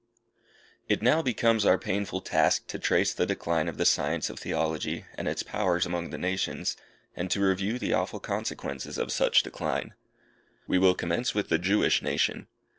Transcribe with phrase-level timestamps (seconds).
[0.89, 5.05] It now becomes our painful task to trace the decline of the science of Theology
[5.13, 6.75] and its powers among the nations,
[7.15, 9.93] and to review the awful consequences of such decline.
[10.65, 12.47] We will commence with the Jewish nation.